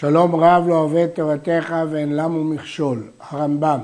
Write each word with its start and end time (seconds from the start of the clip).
שלום 0.00 0.34
רב 0.34 0.68
לא 0.68 0.74
אוהב 0.74 1.06
תורתך 1.06 1.74
ואין 1.90 2.16
למו 2.16 2.44
מכשול, 2.44 3.02
הרמב"ם, 3.20 3.80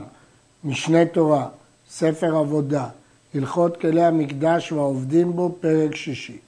משנה 0.64 1.04
תורה, 1.04 1.48
ספר 1.90 2.36
עבודה, 2.36 2.88
הלכות 3.34 3.76
כלי 3.76 4.02
המקדש 4.02 4.72
והעובדים 4.72 5.32
בו, 5.32 5.56
פרק 5.60 5.94
שישי. 5.94 6.38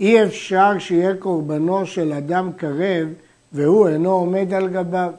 אי 0.00 0.24
אפשר 0.24 0.78
שיהיה 0.78 1.16
קורבנו 1.16 1.86
של 1.86 2.12
אדם 2.12 2.52
קרב 2.56 3.08
והוא 3.52 3.88
אינו 3.88 4.10
עומד 4.10 4.52
על 4.52 4.68
גביו. 4.68 5.12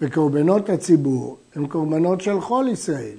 וקורבנות 0.00 0.68
הציבור 0.68 1.36
הם 1.54 1.66
קורבנות 1.66 2.20
של 2.20 2.40
כל 2.40 2.66
ישראל. 2.72 3.16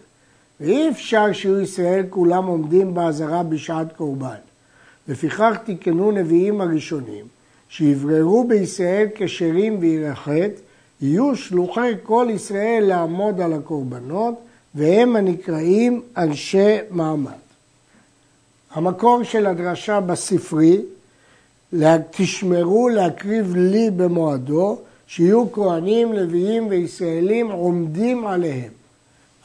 ואי 0.60 0.90
אפשר 0.90 1.34
שיהיו 1.34 1.62
ישראל 1.62 2.06
כולם 2.10 2.46
עומדים 2.46 2.94
באזהרה 2.94 3.44
בשעת 3.44 3.88
קורבן. 3.98 4.42
לפיכך 5.08 5.58
תיקנו 5.66 6.12
נביאים 6.12 6.62
הראשונים 6.62 7.33
שיבררו 7.78 8.44
בישראל 8.48 9.08
כשרים 9.16 9.78
וירחת, 9.80 10.52
יהיו 11.02 11.36
שלוחי 11.36 11.94
כל 12.04 12.28
ישראל 12.30 12.84
לעמוד 12.88 13.42
על 13.42 13.54
הקורבנות, 13.54 14.36
והם 14.76 15.16
הנקראים 15.16 16.02
אנשי 16.18 16.78
מעמד. 16.90 17.32
המקור 18.72 19.24
של 19.24 19.46
הדרשה 19.46 20.00
בספרי, 20.00 20.82
תשמרו 22.12 22.90
להקריב 22.90 23.56
לי 23.56 23.92
במועדו, 23.92 24.78
שיהיו 25.08 25.52
כהנים, 25.52 26.14
לוויים 26.14 26.68
וישראלים 26.70 27.52
עומדים 27.52 28.28
עליהם. 28.28 28.72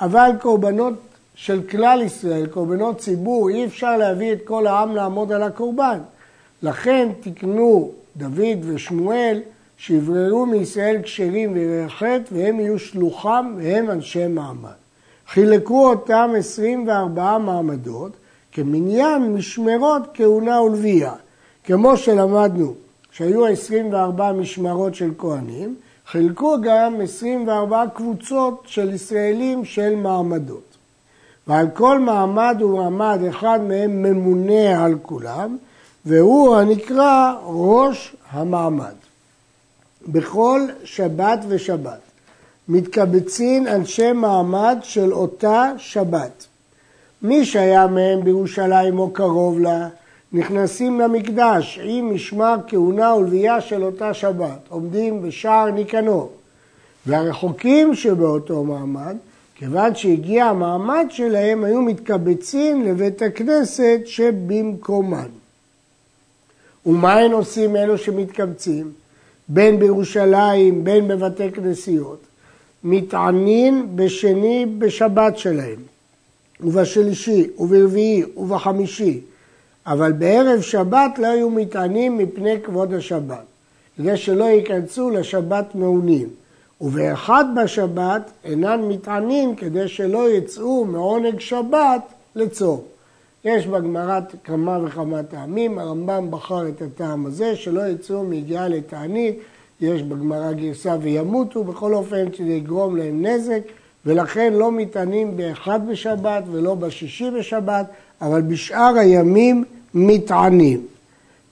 אבל 0.00 0.30
קורבנות 0.40 0.94
של 1.34 1.62
כלל 1.62 2.02
ישראל, 2.02 2.46
קורבנות 2.46 2.98
ציבור, 2.98 3.48
אי 3.48 3.64
אפשר 3.64 3.96
להביא 3.96 4.32
את 4.32 4.38
כל 4.44 4.66
העם 4.66 4.96
לעמוד 4.96 5.32
על 5.32 5.42
הקורבן. 5.42 5.98
לכן 6.62 7.08
תקנו 7.20 7.92
דוד 8.18 8.58
ושמואל, 8.62 9.40
שיבררו 9.76 10.46
מישראל 10.46 11.02
כשרים 11.02 11.52
ויראי 11.52 11.88
חטא, 11.88 12.22
והם 12.32 12.60
יהיו 12.60 12.78
שלוחם 12.78 13.54
והם 13.56 13.90
אנשי 13.90 14.26
מעמד. 14.26 14.70
חילקו 15.28 15.90
אותם 15.90 16.30
24 16.38 17.38
מעמדות 17.38 18.12
כמניין 18.52 19.34
משמרות 19.34 20.02
כהונה 20.14 20.62
ולוויה. 20.62 21.12
כמו 21.64 21.96
שלמדנו 21.96 22.74
שהיו 23.12 23.46
24 23.46 24.32
משמרות 24.32 24.94
של 24.94 25.10
כהנים, 25.18 25.74
חילקו 26.06 26.56
גם 26.62 27.00
24 27.00 27.84
קבוצות 27.94 28.62
של 28.66 28.94
ישראלים 28.94 29.64
של 29.64 29.94
מעמדות. 29.96 30.76
ועל 31.46 31.66
כל 31.74 31.98
מעמד 31.98 32.62
ומעמד 32.62 33.20
אחד 33.28 33.60
מהם 33.68 34.02
ממונה 34.02 34.84
על 34.84 34.94
כולם, 35.02 35.56
והוא 36.08 36.56
הנקרא 36.56 37.34
ראש 37.44 38.16
המעמד. 38.30 38.94
בכל 40.08 40.60
שבת 40.84 41.38
ושבת 41.48 42.00
מתקבצים 42.68 43.66
אנשי 43.66 44.12
מעמד 44.12 44.78
של 44.82 45.12
אותה 45.12 45.72
שבת. 45.78 46.46
מי 47.22 47.44
שהיה 47.44 47.86
מהם 47.86 48.24
בירושלים 48.24 48.98
או 48.98 49.10
קרוב 49.10 49.60
לה, 49.60 49.88
נכנסים 50.32 51.00
למקדש 51.00 51.80
עם 51.82 52.14
משמר 52.14 52.56
כהונה 52.66 53.14
ולוויה 53.14 53.60
של 53.60 53.84
אותה 53.84 54.14
שבת, 54.14 54.68
עומדים 54.68 55.22
בשער 55.22 55.70
ניקנור. 55.70 56.32
והרחוקים 57.06 57.94
שבאותו 57.94 58.64
מעמד, 58.64 59.16
כיוון 59.54 59.94
שהגיע 59.94 60.44
המעמד 60.44 61.06
שלהם, 61.10 61.64
היו 61.64 61.82
מתקבצים 61.82 62.84
לבית 62.84 63.22
הכנסת 63.22 64.00
שבמקומן. 64.04 65.28
ומה 66.86 67.14
הם 67.14 67.32
עושים 67.32 67.76
אלו 67.76 67.98
שמתקבצים? 67.98 68.92
בין 69.48 69.78
בירושלים, 69.78 70.84
בין 70.84 71.08
בבתי 71.08 71.52
כנסיות. 71.52 72.18
מתענין 72.84 73.86
בשני 73.94 74.66
בשבת 74.78 75.38
שלהם, 75.38 75.80
ובשלישי, 76.60 77.46
וברביעי, 77.58 78.22
ובחמישי. 78.36 79.20
אבל 79.86 80.12
בערב 80.12 80.60
שבת 80.60 81.18
לא 81.18 81.26
היו 81.26 81.50
מתענים 81.50 82.18
מפני 82.18 82.54
כבוד 82.64 82.94
השבת, 82.94 83.44
כדי 83.96 84.16
שלא 84.16 84.44
ייכנסו 84.44 85.10
לשבת 85.10 85.74
מעונים. 85.74 86.28
ובאחד 86.80 87.44
בשבת 87.56 88.30
אינן 88.44 88.80
מתענים 88.80 89.56
כדי 89.56 89.88
שלא 89.88 90.30
יצאו 90.30 90.84
מעונג 90.84 91.40
שבת 91.40 92.02
לצור. 92.34 92.84
יש 93.44 93.66
בגמרא 93.66 94.20
כמה 94.44 94.78
וכמה 94.84 95.22
טעמים, 95.22 95.78
הרמב"ם 95.78 96.30
בחר 96.30 96.68
את 96.68 96.82
הטעם 96.82 97.26
הזה, 97.26 97.56
שלא 97.56 97.88
יצאו 97.88 98.24
מיגיעה 98.24 98.68
לתענית, 98.68 99.38
יש 99.80 100.02
בגמרא 100.02 100.52
גרסה 100.52 100.96
וימותו, 101.00 101.64
בכל 101.64 101.94
אופן 101.94 102.32
שזה 102.32 102.48
יגרום 102.48 102.96
להם 102.96 103.26
נזק, 103.26 103.60
ולכן 104.06 104.52
לא 104.52 104.72
מתענים 104.72 105.36
באחד 105.36 105.80
בשבת 105.88 106.44
ולא 106.52 106.74
בשישי 106.74 107.30
בשבת, 107.30 107.86
אבל 108.20 108.42
בשאר 108.42 108.94
הימים 108.98 109.64
מתענים. 109.94 110.86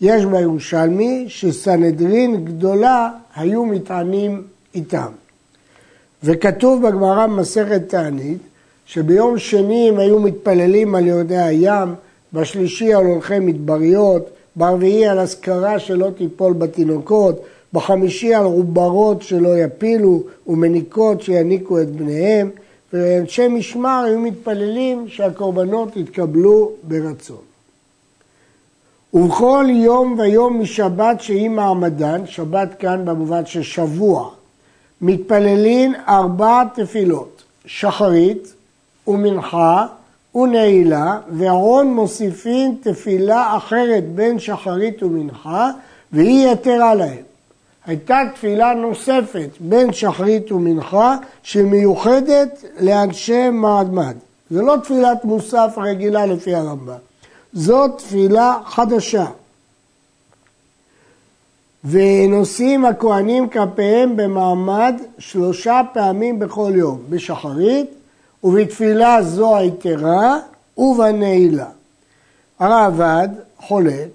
יש 0.00 0.24
בירושלמי 0.24 1.24
שסנהדרין 1.28 2.44
גדולה 2.44 3.10
היו 3.36 3.64
מתענים 3.64 4.42
איתם. 4.74 5.12
וכתוב 6.24 6.88
בגמרא 6.88 7.26
במסכת 7.26 7.88
תענית 7.88 8.38
שביום 8.86 9.38
שני 9.38 9.88
הם 9.88 9.98
היו 9.98 10.20
מתפללים 10.20 10.94
על 10.94 11.06
יורדי 11.06 11.36
הים, 11.36 11.94
בשלישי 12.32 12.94
על 12.94 13.04
הולכי 13.04 13.38
מדבריות, 13.38 14.30
ברביעי 14.56 15.06
על 15.06 15.18
אזכרה 15.18 15.78
שלא 15.78 16.08
תיפול 16.16 16.52
בתינוקות, 16.52 17.42
בחמישי 17.72 18.34
על 18.34 18.44
עוברות 18.44 19.22
שלא 19.22 19.58
יפילו 19.58 20.22
ומניקות 20.46 21.22
שיניקו 21.22 21.80
את 21.80 21.90
בניהם, 21.90 22.50
ואנשי 22.92 23.48
משמר 23.48 24.04
היו 24.06 24.18
מתפללים 24.18 25.08
שהקורבנות 25.08 25.96
יתקבלו 25.96 26.72
ברצון. 26.82 27.36
ובכל 29.14 29.66
יום 29.68 30.18
ויום 30.18 30.60
משבת 30.60 31.20
שהיא 31.20 31.50
מעמדן, 31.50 32.26
שבת 32.26 32.68
כאן 32.78 33.04
במובן 33.04 33.46
של 33.46 33.62
שבוע, 33.62 34.30
מתפללים 35.00 35.94
ארבע 36.08 36.62
תפילות, 36.74 37.42
שחרית, 37.66 38.55
ומנחה 39.08 39.86
ונעילה, 40.34 41.18
ואהרון 41.30 41.94
מוסיפים 41.94 42.76
תפילה 42.80 43.56
אחרת 43.56 44.04
בין 44.14 44.38
שחרית 44.38 45.02
ומנחה, 45.02 45.70
והיא 46.12 46.48
יתרה 46.52 46.94
להם. 46.94 47.22
הייתה 47.86 48.18
תפילה 48.34 48.74
נוספת 48.74 49.48
בין 49.60 49.92
שחרית 49.92 50.52
ומנחה, 50.52 51.16
שמיוחדת 51.42 52.64
לאנשי 52.80 53.50
מעמד. 53.50 54.16
זו 54.50 54.62
לא 54.62 54.76
תפילת 54.82 55.24
מוסף 55.24 55.74
רגילה 55.76 56.26
לפי 56.26 56.54
הרמב"ם, 56.54 56.94
זאת 57.52 57.98
תפילה 57.98 58.58
חדשה. 58.64 59.26
ונושאים 61.84 62.84
הכהנים 62.84 63.48
כפיהם 63.48 64.16
במעמד 64.16 64.94
שלושה 65.18 65.80
פעמים 65.92 66.38
בכל 66.38 66.72
יום, 66.74 66.98
בשחרית, 67.10 67.90
ובתפילה 68.46 69.22
זו 69.22 69.56
היתרה 69.56 70.38
ובנעילה. 70.78 71.66
הרעב"ד 72.58 73.28
חולק 73.58 74.08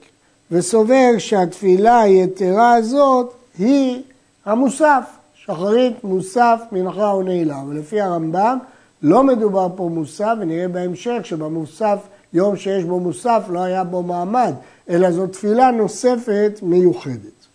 וסובר 0.51 1.09
שהתפילה 1.17 2.01
היתרה 2.01 2.73
הזאת 2.73 3.33
היא 3.57 4.01
המוסף, 4.45 5.03
שחרית, 5.33 6.03
מוסף, 6.03 6.61
מנחה 6.71 7.13
ונעילה. 7.15 7.61
אבל 7.61 7.77
לפי 7.77 8.01
הרמב"ם 8.01 8.57
לא 9.01 9.23
מדובר 9.23 9.67
פה 9.75 9.89
מוסף, 9.93 10.33
ונראה 10.41 10.67
בהמשך 10.67 11.19
שבמוסף, 11.23 11.97
יום 12.33 12.57
שיש 12.57 12.83
בו 12.83 12.99
מוסף, 12.99 13.43
לא 13.49 13.59
היה 13.59 13.83
בו 13.83 14.03
מעמד, 14.03 14.53
אלא 14.89 15.11
זו 15.11 15.27
תפילה 15.27 15.71
נוספת 15.71 16.59
מיוחדת. 16.61 17.47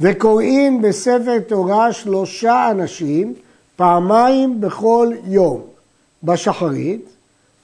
וקוראים 0.00 0.82
בספר 0.82 1.38
תורה 1.46 1.92
שלושה 1.92 2.70
אנשים 2.70 3.34
פעמיים 3.76 4.60
בכל 4.60 5.12
יום, 5.26 5.60
בשחרית, 6.22 7.08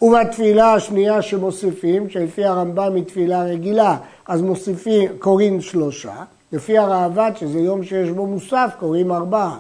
ובתפילה 0.02 0.74
השנייה 0.74 1.22
שמוסיפים, 1.22 2.10
שלפי 2.10 2.44
הרמב"ם 2.44 2.94
היא 2.94 3.04
תפילה 3.04 3.42
רגילה, 3.42 3.96
אז 4.28 4.42
מוסיפים, 4.42 5.10
קוראים 5.18 5.60
שלושה, 5.60 6.14
לפי 6.52 6.78
הראב"ד, 6.78 7.32
שזה 7.36 7.58
יום 7.58 7.84
שיש 7.84 8.10
בו 8.10 8.26
מוסף, 8.26 8.70
קוראים 8.78 9.12
ארבעה. 9.12 9.58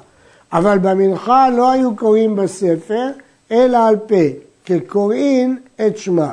אבל 0.52 0.78
במנחה 0.78 1.50
לא 1.50 1.70
היו 1.70 1.96
קוראים 1.96 2.36
בספר, 2.36 3.08
אלא 3.50 3.88
על 3.88 3.96
פה, 3.96 4.24
כקוראים 4.64 5.58
את 5.86 5.98
שמה. 5.98 6.32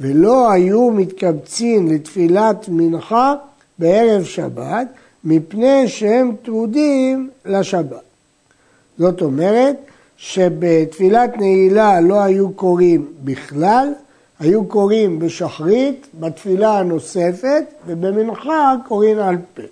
ולא 0.00 0.50
היו 0.50 0.90
מתקבצים 0.90 1.92
לתפילת 1.92 2.68
מנחה 2.68 3.34
בערב 3.78 4.24
שבת, 4.24 4.86
מפני 5.24 5.88
שהם 5.88 6.34
טרודים 6.42 7.30
לשבת. 7.44 8.07
זאת 8.98 9.22
אומרת 9.22 9.76
שבתפילת 10.16 11.36
נעילה 11.36 12.00
לא 12.00 12.20
היו 12.20 12.52
קוראים 12.52 13.06
בכלל, 13.24 13.92
היו 14.40 14.64
קוראים 14.64 15.18
בשחרית, 15.18 16.06
בתפילה 16.20 16.78
הנוספת, 16.78 17.64
ובמנחה 17.86 18.74
קוראים 18.88 19.18
על 19.18 19.36
פה. 19.54 19.62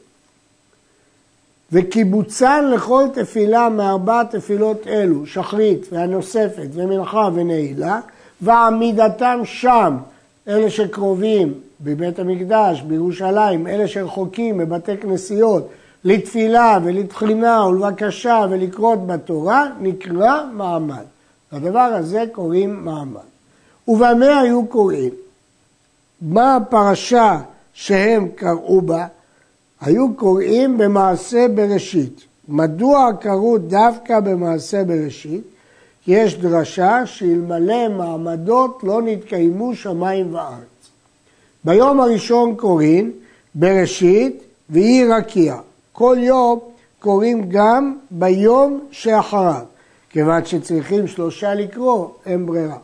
וקיבוצן 1.72 2.70
לכל 2.70 3.04
תפילה 3.14 3.68
מארבע 3.68 4.22
תפילות 4.24 4.86
אלו, 4.86 5.26
שחרית 5.26 5.86
והנוספת 5.92 6.68
ומנחה 6.72 7.28
ונעילה, 7.34 8.00
ועמידתם 8.40 9.40
שם, 9.44 9.96
אלה 10.48 10.70
שקרובים 10.70 11.54
בבית 11.80 12.18
המקדש, 12.18 12.82
בירושלים, 12.82 13.66
אלה 13.66 13.88
שרחוקים 13.88 14.58
בבתי 14.58 14.96
כנסיות, 14.96 15.68
לתפילה 16.06 16.78
ולתחינה 16.84 17.66
ולבקשה 17.66 18.46
ולקרות 18.50 19.06
בתורה, 19.06 19.66
נקרא 19.80 20.44
מעמד. 20.52 21.04
לדבר 21.52 21.78
הזה 21.80 22.24
קוראים 22.32 22.84
מעמד. 22.84 23.20
ובמה 23.88 24.40
היו 24.40 24.66
קוראים? 24.66 25.10
מה 26.20 26.56
הפרשה 26.56 27.40
שהם 27.72 28.28
קראו 28.34 28.80
בה? 28.80 29.06
היו 29.80 30.14
קוראים 30.14 30.78
במעשה 30.78 31.46
בראשית. 31.54 32.20
מדוע 32.48 33.10
קראו 33.20 33.58
דווקא 33.58 34.20
במעשה 34.20 34.84
בראשית? 34.84 35.42
כי 36.04 36.12
יש 36.12 36.38
דרשה 36.38 37.06
שאלמלא 37.06 37.88
מעמדות 37.88 38.80
לא 38.82 39.02
נתקיימו 39.02 39.74
שמיים 39.74 40.34
וארץ. 40.34 40.90
ביום 41.64 42.00
הראשון 42.00 42.54
קוראים 42.56 43.12
בראשית 43.54 44.42
ויהי 44.70 45.04
רקיע. 45.04 45.56
כל 45.98 46.16
יום 46.20 46.58
קוראים 46.98 47.48
גם 47.48 47.96
ביום 48.10 48.80
שאחריו, 48.90 49.62
כיוון 50.10 50.44
שצריכים 50.44 51.06
שלושה 51.06 51.54
לקרוא, 51.54 52.08
אין 52.26 52.46
ברירה. 52.46 52.76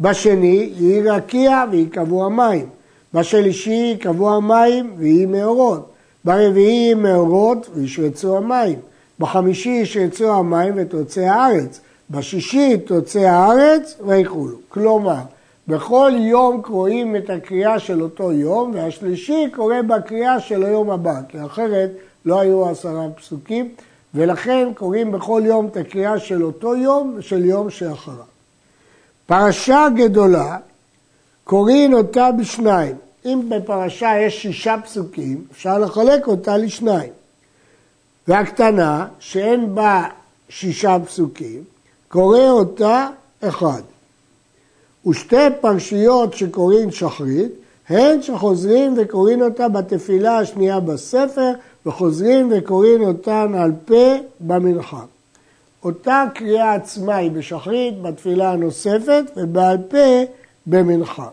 בשני 0.00 0.70
יהי 0.76 1.02
רקיע 1.02 1.64
ויקבעו 1.70 2.24
המים. 2.24 2.68
בשלישי 3.14 3.92
יקבעו 3.94 4.36
המים 4.36 4.94
ויהי 4.96 5.26
מאורות. 5.26 5.90
ברביעי 6.24 6.94
מאורות 6.94 7.70
וישרצו 7.74 8.36
המים. 8.36 8.78
בחמישי 9.18 9.68
ישרצו 9.68 10.32
המים 10.34 10.74
ותוצא 10.76 11.20
הארץ. 11.20 11.80
בשישי 12.10 12.78
תוצא 12.78 13.20
הארץ 13.20 13.96
ויכולו. 14.06 14.56
כלומר, 14.68 15.20
בכל 15.68 16.12
יום 16.14 16.62
קוראים 16.62 17.16
את 17.16 17.30
הקריאה 17.30 17.78
של 17.78 18.02
אותו 18.02 18.32
יום, 18.32 18.70
והשלישי 18.74 19.48
קורא 19.54 19.82
בקריאה 19.82 20.40
של 20.40 20.64
היום 20.64 20.90
הבא, 20.90 21.14
כי 21.28 21.44
אחרת 21.44 21.90
לא 22.26 22.40
היו 22.40 22.68
עשרה 22.68 23.06
פסוקים, 23.16 23.74
ולכן 24.14 24.68
קוראים 24.74 25.12
בכל 25.12 25.42
יום 25.44 25.66
את 25.66 25.76
הקריאה 25.76 26.18
של 26.18 26.42
אותו 26.42 26.76
יום 26.76 27.14
ושל 27.16 27.44
יום 27.44 27.70
שאחריו. 27.70 28.24
פרשה 29.26 29.86
גדולה, 29.96 30.58
קוראים 31.44 31.94
אותה 31.94 32.32
בשניים. 32.32 32.96
אם 33.24 33.42
בפרשה 33.48 34.20
יש 34.20 34.42
שישה 34.42 34.76
פסוקים, 34.84 35.44
אפשר 35.52 35.78
לחלק 35.78 36.26
אותה 36.26 36.56
לשניים. 36.56 37.12
והקטנה, 38.28 39.06
שאין 39.18 39.74
בה 39.74 40.08
שישה 40.48 40.96
פסוקים, 41.06 41.64
קורא 42.08 42.48
אותה 42.48 43.08
אחד. 43.40 43.82
ושתי 45.06 45.46
פרשיות 45.60 46.34
שקוראים 46.34 46.90
שחרית, 46.90 47.52
הן 47.88 48.22
שחוזרים 48.22 48.94
וקוראים 48.96 49.42
אותה 49.42 49.68
בתפילה 49.68 50.38
השנייה 50.38 50.80
בספר, 50.80 51.52
וחוזרים 51.86 52.52
וקוראים 52.52 53.02
אותן 53.02 53.54
על 53.58 53.72
פה 53.84 54.14
במנחה. 54.40 55.04
אותה 55.84 56.24
קריאה 56.34 56.74
עצמה 56.74 57.16
היא 57.16 57.30
בשחרית, 57.30 58.02
בתפילה 58.02 58.52
הנוספת, 58.52 59.24
ובעל 59.36 59.78
פה 59.88 60.22
במנחה. 60.66 61.28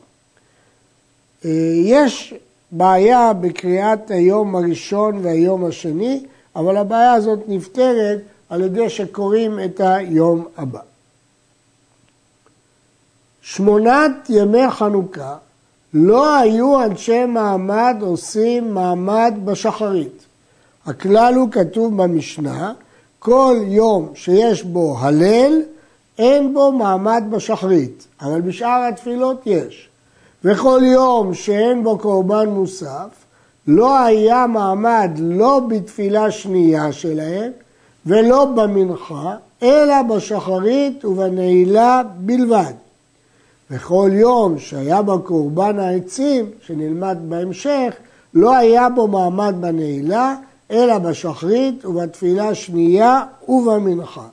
אה, 1.46 1.50
יש 1.84 2.34
בעיה 2.72 3.34
בקריאת 3.34 4.12
היום 4.12 4.56
הראשון 4.56 5.20
והיום 5.22 5.66
השני, 5.66 6.26
אבל 6.56 6.78
הבעיה 6.78 7.14
הזאת 7.14 7.40
נפתרת 7.48 8.20
על 8.50 8.62
ידי 8.62 8.90
שקוראים 8.90 9.60
את 9.60 9.80
היום 9.80 10.46
הבא. 10.58 10.80
שמונת 13.42 14.12
ימי 14.30 14.70
חנוכה 14.70 15.38
לא 15.94 16.36
היו 16.36 16.84
אנשי 16.84 17.26
מעמד 17.26 17.96
עושים 18.02 18.74
מעמד 18.74 19.34
בשחרית. 19.46 20.26
הכלל 20.86 21.34
הוא 21.36 21.52
כתוב 21.52 22.04
במשנה, 22.04 22.74
כל 23.20 23.56
יום 23.66 24.10
שיש 24.16 24.64
בו 24.64 24.98
הלל, 25.00 25.62
אין 26.18 26.54
בו 26.54 26.72
מעמד 26.72 27.24
בשחרית, 27.30 28.08
אבל 28.22 28.42
בשאר 28.42 28.88
התפילות 28.90 29.42
יש. 29.46 29.90
וכל 30.44 30.82
יום 30.84 31.34
שאין 31.34 31.84
בו 31.84 31.98
קורבן 31.98 32.50
מוסף, 32.50 33.10
לא 33.68 34.00
היה 34.00 34.48
מעמד 34.48 35.12
לא 35.18 35.62
בתפילה 35.68 36.32
שנייה 36.32 36.92
שלהם 36.92 37.52
ולא 38.06 38.46
במנחה, 38.46 39.36
אלא 39.64 40.02
בשחרית 40.02 41.06
ובנעילה 41.06 42.02
בלבד. 42.18 42.74
וכל 43.72 44.10
יום 44.14 44.60
שהיה 44.60 45.02
בו 45.02 45.22
קורבן 45.22 45.80
העצים, 45.80 46.52
שנלמד 46.62 47.18
בהמשך, 47.30 47.94
לא 48.34 48.56
היה 48.56 48.90
בו 48.90 49.08
מעמד 49.08 49.56
בנעילה, 49.60 50.36
אלא 50.72 50.98
בשחרית 50.98 51.86
ובתפילה 51.86 52.50
השנייה 52.50 53.24
ובמנחה. 53.48 54.28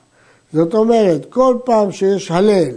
זאת 0.53 0.73
אומרת, 0.73 1.25
כל 1.29 1.57
פעם 1.65 1.91
שיש 1.91 2.31
הלל 2.31 2.71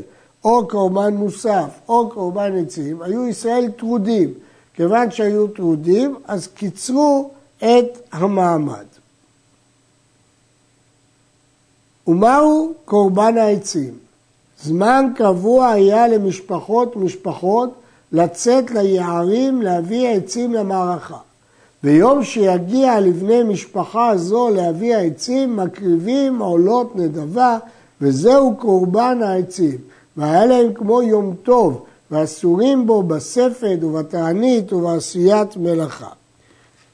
או 0.45 0.69
קורבן 0.69 1.15
מוסף 1.15 1.81
או 1.89 2.11
קורבן 2.11 2.65
עצים, 2.65 3.03
היו 3.03 3.29
ישראל 3.29 3.71
טרודים. 3.77 4.35
כיוון 4.75 5.11
שהיו 5.11 5.49
טרודים, 5.49 6.17
אז 6.25 6.47
קיצרו 6.47 7.31
את 7.57 7.99
המעמד. 8.13 8.85
ומהו 12.07 12.73
קורבן 12.85 13.39
העצים? 13.39 14.04
זמן 14.63 15.13
קבוע 15.17 15.69
היה 15.69 16.09
למשפחות 16.09 16.97
משפחות 16.97 17.71
לצאת 18.13 18.71
ליערים 18.71 19.63
להביא 19.63 20.09
עצים 20.09 20.55
למערכה. 20.55 21.19
ביום 21.83 22.25
שיגיע 22.25 23.01
לבני 23.01 23.43
משפחה 23.43 24.17
זו 24.17 24.49
להביא 24.49 24.97
העצים, 24.97 25.57
מקריבים 25.57 26.39
עולות 26.39 26.97
נדבה, 26.97 27.59
וזהו 28.01 28.57
קורבן 28.57 29.23
העצים. 29.23 29.79
והיה 30.17 30.47
להם 30.47 30.75
כמו 30.75 31.03
יום 31.03 31.35
טוב, 31.43 31.85
ואסורים 32.11 32.87
בו 32.87 33.03
בספד 33.03 33.85
ובתענית 33.85 34.73
ובעשיית 34.73 35.57
מלאכה. 35.57 36.09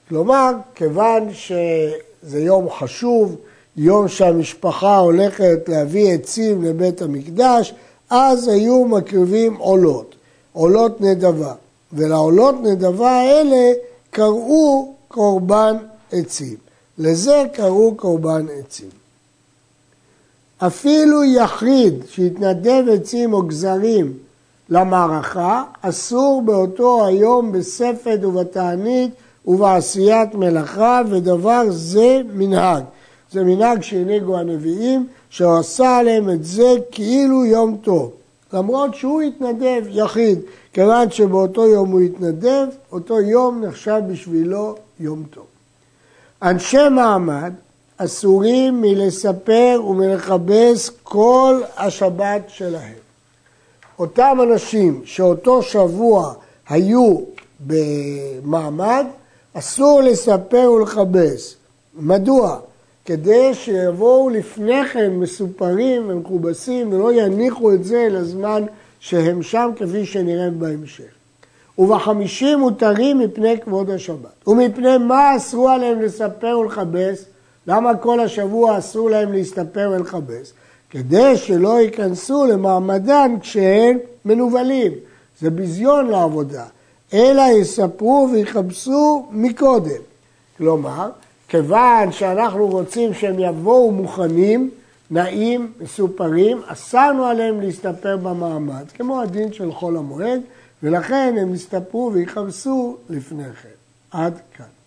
כלומר, 0.09 0.53
כיוון 0.75 1.29
שזה 1.33 2.41
יום 2.41 2.71
חשוב, 2.71 3.37
יום 3.83 4.09
שהמשפחה 4.09 4.97
הולכת 4.97 5.69
להביא 5.69 6.13
עצים 6.13 6.65
לבית 6.65 7.03
המקדש, 7.03 7.75
אז 8.11 8.49
היו 8.49 8.85
מקריבים 8.85 9.57
עולות, 9.57 10.15
עולות 10.53 11.01
נדבה. 11.01 11.55
ולעולות 11.93 12.55
נדבה 12.63 13.11
האלה 13.11 13.73
קראו 14.11 14.95
קורבן 15.09 15.77
עצים. 16.13 16.57
לזה 16.99 17.45
קראו 17.53 17.95
קורבן 17.95 18.47
עצים. 18.59 18.89
אפילו 20.59 21.25
יחיד 21.25 21.95
שהתנדב 22.09 22.85
עצים 22.93 23.33
או 23.33 23.43
גזרים 23.43 24.13
למערכה, 24.69 25.65
אסור 25.83 26.43
באותו 26.45 27.07
היום 27.07 27.53
בספד 27.53 28.25
ובתענית 28.25 29.11
ובעשיית 29.47 30.35
מלאכה, 30.35 31.01
ודבר 31.11 31.63
זה 31.69 32.21
מנהג. 32.35 32.85
זה 33.33 33.45
מנהג 33.45 33.83
שהנהיגו 33.83 34.39
הנביאים, 34.39 35.07
שהוא 35.31 35.59
עשה 35.59 35.97
עליהם 35.97 36.31
את 36.31 36.45
זה 36.45 36.75
כאילו 36.91 37.45
יום 37.45 37.77
טוב. 37.83 38.13
למרות 38.53 38.95
שהוא 38.95 39.23
התנדב 39.23 39.83
יחיד, 39.89 40.39
כיוון 40.73 41.11
שבאותו 41.11 41.67
יום 41.67 41.91
הוא 41.91 42.01
התנדב, 42.01 42.67
אותו 42.93 43.21
יום 43.21 43.65
נחשב 43.65 44.01
בשבילו 44.11 44.75
יום 45.01 45.23
טוב. 45.31 45.45
אנשי 46.43 46.89
מעמד 46.91 47.53
אסורים 47.97 48.81
מלספר 48.81 49.83
ומלכבס 49.89 50.91
כל 51.03 51.61
השבת 51.77 52.43
שלהם. 52.49 52.95
אותם 53.99 54.39
אנשים 54.43 55.01
שאותו 55.05 55.63
שבוע 55.63 56.35
היו 56.69 57.17
במעמד, 57.61 59.07
אסור 59.55 60.01
לספר 60.01 60.73
ולכבס. 60.73 61.55
מדוע? 61.95 62.59
כדי 63.11 63.55
שיבואו 63.55 64.31
לפני 64.31 64.85
כן 64.85 65.11
מסופרים 65.11 66.03
ומכובסים 66.09 66.93
ולא 66.93 67.13
יניחו 67.13 67.73
את 67.73 67.85
זה 67.85 68.09
לזמן 68.11 68.63
שהם 69.01 69.43
שם 69.43 69.71
כפי 69.77 70.07
שנראה 70.07 70.51
בהמשך. 70.51 71.11
ובחמישים 71.79 72.59
מותרים 72.59 73.19
מפני 73.19 73.61
כבוד 73.61 73.91
השבת. 73.91 74.49
ומפני 74.49 74.99
מה 74.99 75.37
אסרו 75.37 75.69
עליהם 75.69 76.01
לספר 76.01 76.59
ולכבס? 76.59 77.25
למה 77.67 77.97
כל 77.97 78.21
השבוע 78.21 78.79
אסור 78.79 79.11
להם 79.11 79.33
להסתפר 79.33 79.93
ולכבס? 79.97 80.53
כדי 80.91 81.37
שלא 81.37 81.81
ייכנסו 81.81 82.47
למעמדן 82.47 83.35
כשהם 83.41 83.99
מנוולים. 84.25 84.93
זה 85.41 85.51
ביזיון 85.51 86.07
לעבודה. 86.07 86.65
אלא 87.15 87.43
יספרו 87.43 88.29
ויכבסו 88.33 89.27
מקודם. 89.31 90.03
כלומר, 90.59 91.11
כיוון 91.51 92.13
שאנחנו 92.13 92.67
רוצים 92.67 93.15
שהם 93.15 93.39
יבואו 93.39 93.91
מוכנים, 93.93 94.71
נעים, 95.11 95.73
מסופרים, 95.81 96.61
אסרנו 96.67 97.25
עליהם 97.25 97.61
להסתפר 97.61 98.17
במעמד, 98.17 98.85
כמו 98.95 99.21
הדין 99.21 99.53
של 99.53 99.73
חול 99.73 99.97
המועד, 99.97 100.41
ולכן 100.83 101.35
הם 101.41 101.55
יסתפרו 101.55 102.11
ויכבסו 102.15 102.97
לפני 103.09 103.45
כן. 103.63 103.69
עד 104.11 104.39
כאן. 104.57 104.80